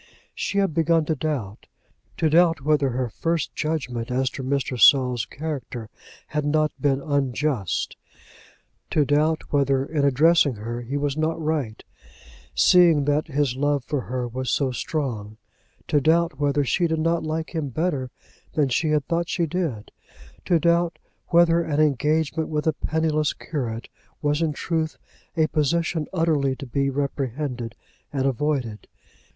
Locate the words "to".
1.05-1.15, 2.17-2.27, 4.31-4.41, 8.89-9.05, 15.87-16.01, 20.45-20.59, 26.55-26.65